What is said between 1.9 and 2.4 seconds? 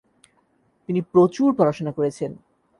করেছেন।